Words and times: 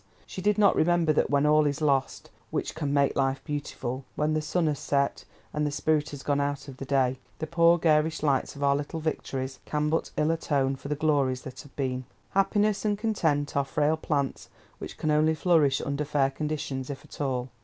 she 0.25 0.41
did 0.41 0.57
not 0.57 0.75
remember 0.75 1.13
that 1.13 1.29
when 1.29 1.45
all 1.45 1.67
is 1.67 1.79
lost 1.79 2.31
which 2.49 2.73
can 2.73 2.91
make 2.91 3.15
life 3.15 3.39
beautiful, 3.45 4.03
when 4.15 4.33
the 4.33 4.41
sun 4.41 4.65
has 4.65 4.79
set, 4.79 5.25
and 5.53 5.63
the 5.63 5.69
spirit 5.69 6.11
gone 6.25 6.41
out 6.41 6.67
of 6.67 6.77
the 6.77 6.85
day, 6.85 7.19
the 7.37 7.45
poor 7.45 7.77
garish 7.77 8.23
lights 8.23 8.55
of 8.55 8.63
our 8.63 8.75
little 8.75 8.99
victories 8.99 9.59
can 9.63 9.91
but 9.91 10.09
ill 10.17 10.31
atone 10.31 10.75
for 10.75 10.87
the 10.87 10.95
glories 10.95 11.43
that 11.43 11.59
have 11.61 11.75
been. 11.75 12.03
Happiness 12.31 12.83
and 12.83 12.97
content 12.97 13.55
are 13.55 13.63
frail 13.63 13.95
plants 13.95 14.49
which 14.79 14.97
can 14.97 15.11
only 15.11 15.35
flourish 15.35 15.79
under 15.81 16.03
fair 16.03 16.31
conditions 16.31 16.89
if 16.89 17.05
at 17.05 17.21
all. 17.21 17.49